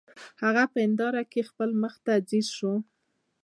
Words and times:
هغه 0.43 0.63
په 0.71 0.77
هنداره 0.85 1.23
کې 1.31 1.47
خپل 1.49 1.69
مخ 1.81 1.93
ته 2.05 2.13
ځیر 2.29 2.47
شو 2.57 2.73